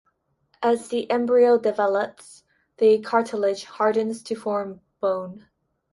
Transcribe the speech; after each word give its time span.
As 0.63 0.87
the 0.87 1.07
embryo 1.11 1.59
develops, 1.59 2.43
the 2.77 2.97
cartilage 3.01 3.65
hardens 3.65 4.23
to 4.23 4.33
form 4.33 4.81
bone. 4.99 5.45